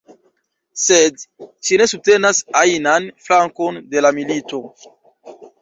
Sed 0.83 1.19
ŝi 1.67 1.77
ne 1.83 1.87
subtenas 1.93 2.41
ajnan 2.63 3.07
flankon 3.27 3.81
de 3.93 4.07
la 4.07 4.13
milito. 4.21 4.63